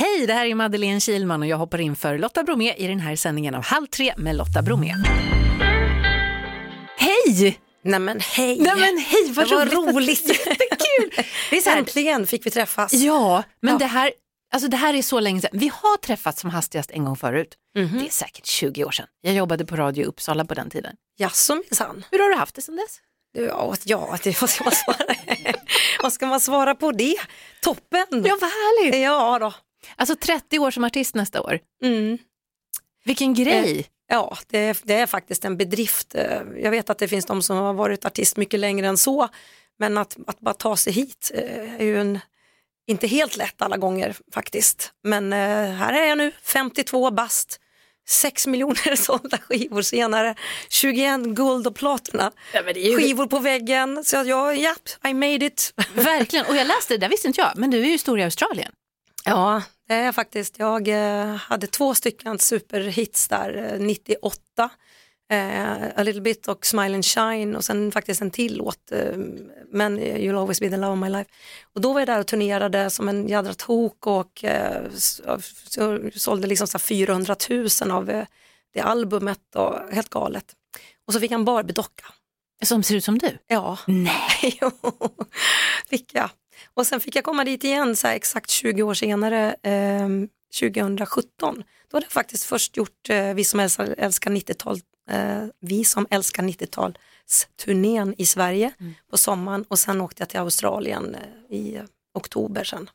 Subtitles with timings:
[0.00, 3.00] Hej, det här är Madeleine Kilman och jag hoppar in för Lotta Bromé i den
[3.00, 4.94] här sändningen av Halv tre med Lotta Bromé.
[6.96, 7.58] Hej!
[7.82, 8.58] Nej men hej!
[8.60, 9.72] Nej men hej, vad roligt.
[9.74, 10.28] roligt.
[10.28, 11.24] Jättekul!
[11.50, 12.92] Det är så här, Äntligen fick vi träffas.
[12.92, 13.78] ja, men Ja.
[13.78, 14.12] Det, här,
[14.52, 15.50] alltså det här är så länge sedan.
[15.52, 17.54] Vi har träffats som hastigast en gång förut.
[17.78, 17.98] Mhm.
[17.98, 19.06] Det är säkert 20 år sedan.
[19.20, 20.94] Jag jobbade på Radio Uppsala på den tiden.
[21.18, 22.04] Jaså minsann.
[22.10, 22.98] Hur har du haft det sedan dess?
[23.32, 25.14] Ja, ja det, vad, ska man svara?
[26.02, 27.16] vad ska man svara på det?
[27.62, 28.06] Toppen!
[28.10, 29.02] Ja, vad härligt!
[29.02, 29.52] Ja då.
[29.96, 31.58] Alltså 30 år som artist nästa år.
[31.84, 32.18] Mm.
[33.04, 33.86] Vilken grej!
[34.08, 36.14] Ja, det är, det är faktiskt en bedrift.
[36.14, 39.28] Eh, Jag vet att det finns de som har varit artist mycket längre än så,
[39.78, 42.18] men att, att bara ta sig hit eh, är ju en,
[42.86, 44.92] inte helt lätt alla gånger faktiskt.
[45.04, 45.38] Men eh,
[45.72, 47.60] här är jag nu, 52 bast,
[48.08, 50.34] 6 miljoner sålda skivor senare,
[50.68, 54.04] 21 guld och platina, Ja, ju- skivor på väggen.
[54.04, 54.74] Så jag, ja,
[55.08, 55.72] I made it.
[55.94, 58.22] Verkligen, och jag läste det, där visste inte jag, men du är ju stor i
[58.22, 58.72] Australien.
[59.24, 60.58] Ja, det är jag faktiskt.
[60.58, 64.70] Jag eh, hade två stycken superhits där, eh, 98.
[65.30, 69.16] Eh, A little bit och Smile and Shine och sen faktiskt en till låt, eh,
[69.72, 71.30] men You'll always be the love of my life.
[71.74, 74.82] Och då var jag där och turnerade som en jädra tok och eh,
[76.14, 78.24] sålde liksom så här 400 000 av eh,
[78.74, 80.44] det albumet och helt galet.
[81.06, 82.04] Och så fick jag en Barbie-docka.
[82.62, 83.38] Som ser ut som du.
[83.46, 84.58] Ja, Nej.
[84.60, 84.70] Jo,
[85.90, 86.30] fick jag.
[86.74, 90.08] Och sen fick jag komma dit igen så här, exakt 20 år senare, eh,
[90.60, 91.64] 2017.
[91.90, 94.80] Då hade jag faktiskt först gjort eh, Vi som älskar, älskar 90-tal,
[95.10, 98.72] eh, Vi som älskar 90-talsturnén i Sverige
[99.10, 101.82] på sommaren och sen åkte jag till Australien eh, i
[102.14, 102.90] oktober sen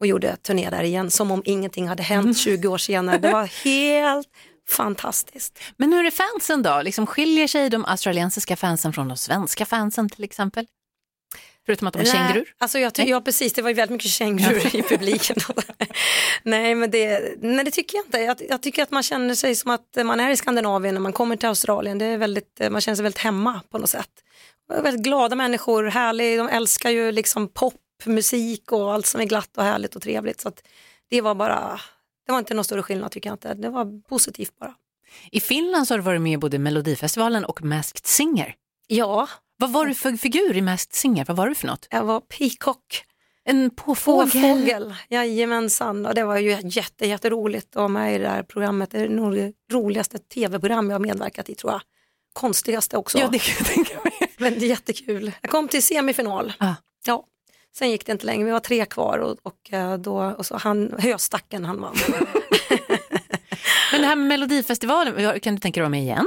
[0.00, 3.18] och gjorde turné där igen som om ingenting hade hänt 20 år senare.
[3.18, 4.28] Det var helt
[4.68, 5.58] fantastiskt.
[5.76, 6.82] Men hur är fansen då?
[6.82, 10.66] Liksom skiljer sig de australiensiska fansen från de svenska fansen till exempel?
[11.66, 12.54] Förutom att de är kängurur?
[12.58, 15.36] Alltså jag, ja precis, det var ju väldigt mycket kängurur i publiken.
[16.42, 18.18] nej men det, nej det tycker jag inte.
[18.18, 21.12] Jag, jag tycker att man känner sig som att man är i Skandinavien när man
[21.12, 21.98] kommer till Australien.
[21.98, 24.10] Det är väldigt, man känner sig väldigt hemma på något sätt.
[24.82, 29.64] Väldigt glada människor, härliga, de älskar ju liksom popmusik och allt som är glatt och
[29.64, 30.40] härligt och trevligt.
[30.40, 30.52] Så
[31.10, 31.80] det var bara,
[32.26, 33.54] det var inte någon större skillnad tycker jag inte.
[33.54, 34.74] Det var positivt bara.
[35.30, 38.54] I Finland så har du varit med i både Melodifestivalen och Masked Singer.
[38.86, 41.24] Ja, Vad var du för figur i Masked Singer?
[41.24, 41.88] Vad var du för något?
[41.90, 43.04] jag var peacock.
[43.44, 44.30] En påfågel?
[44.30, 46.06] Fågel, jajamensan.
[46.06, 48.90] Och det var ju jätte, jätteroligt att vara med i det här programmet.
[48.90, 51.80] Det är nog det roligaste tv-program jag har medverkat i tror jag.
[52.32, 53.18] Konstigaste också.
[53.18, 54.12] Ja, det kan jag tänka mig.
[54.38, 55.32] Men det är jättekul.
[55.40, 56.52] Jag kom till semifinal.
[56.58, 56.74] Ah.
[57.06, 57.24] Ja.
[57.78, 60.56] Sen gick det inte längre, vi var tre kvar och, och, eh, då, och så
[60.56, 61.96] han, höstacken han vann.
[63.92, 66.26] Men det här med Melodifestivalen, kan du tänka dig vara med igen?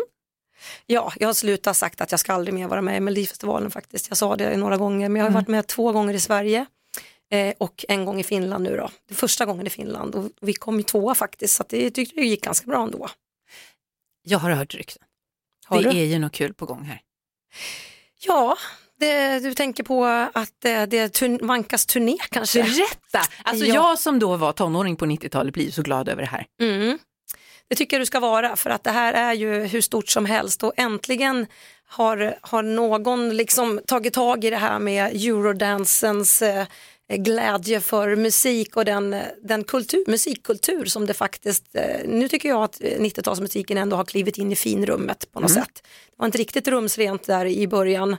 [0.85, 4.07] Ja, jag har slutat sagt att jag ska aldrig mer vara med i Melodifestivalen faktiskt.
[4.09, 6.65] Jag sa det några gånger, men jag har varit med två gånger i Sverige
[7.31, 8.89] eh, och en gång i Finland nu då.
[9.09, 12.15] Det första gången i Finland och vi kom ju tvåa faktiskt så att det tyckte
[12.19, 13.09] jag gick ganska bra ändå.
[14.23, 15.03] Jag har hört rykten.
[15.65, 15.97] Har det du?
[15.99, 17.01] är ju något kul på gång här.
[18.21, 18.57] Ja,
[18.99, 22.63] det, du tänker på att eh, det är turn, Vankas turné kanske?
[22.63, 23.33] Berätta!
[23.43, 23.73] Alltså Ja.
[23.75, 26.45] jag som då var tonåring på 90-talet blir så glad över det här.
[26.61, 26.99] Mm.
[27.69, 30.25] Det tycker jag du ska vara för att det här är ju hur stort som
[30.25, 30.63] helst.
[30.63, 31.47] Och äntligen
[31.85, 36.65] har, har någon liksom tagit tag i det här med eurodansens eh,
[37.07, 42.63] glädje för musik och den, den kultur, musikkultur som det faktiskt, eh, nu tycker jag
[42.63, 45.83] att eh, 90-talsmusiken ändå har klivit in i finrummet på något sätt.
[45.83, 48.17] Det var inte riktigt rumsrent där i början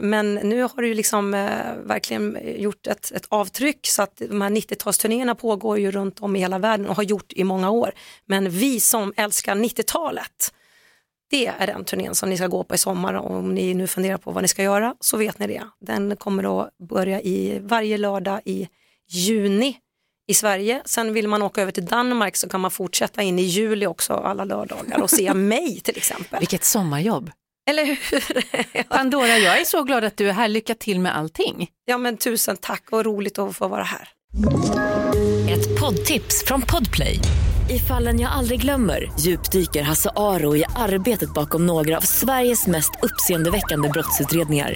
[0.00, 4.40] Men nu har det ju liksom eh, verkligen gjort ett, ett avtryck så att de
[4.40, 7.92] här 90-talsturnéerna pågår ju runt om i hela världen och har gjort i många år.
[8.26, 10.54] Men vi som älskar 90-talet,
[11.30, 13.86] det är den turnén som ni ska gå på i sommar och om ni nu
[13.86, 15.62] funderar på vad ni ska göra så vet ni det.
[15.80, 18.68] Den kommer att börja i varje lördag i
[19.08, 19.76] juni
[20.28, 20.82] i Sverige.
[20.84, 24.12] Sen vill man åka över till Danmark så kan man fortsätta in i juli också
[24.12, 26.38] alla lördagar och se mig till exempel.
[26.38, 27.30] Vilket sommarjobb.
[27.70, 28.82] Eller hur?
[28.88, 30.48] Pandora, jag är så glad att du är här.
[30.48, 31.68] Lycka till med allting.
[31.84, 34.08] Ja men tusen tack och roligt att få vara här.
[35.50, 37.18] Ett poddtips från Podplay.
[37.70, 42.90] I fallen jag aldrig glömmer djupdyker Hasse Aro i arbetet bakom några av Sveriges mest
[43.02, 44.74] uppseendeväckande brottsutredningar.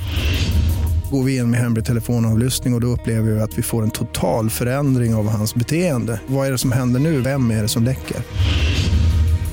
[1.11, 3.91] Går vi in med hemlig telefonavlyssning och, och då upplever vi att vi får en
[3.91, 6.21] total förändring av hans beteende.
[6.27, 7.21] Vad är det som händer nu?
[7.21, 8.17] Vem är det som läcker?